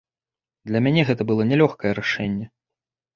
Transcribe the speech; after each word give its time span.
Для 0.69 0.79
мяне 0.85 1.03
гэта 1.09 1.27
было 1.31 1.45
нялёгкае 1.51 1.91
рашэнне. 1.99 2.45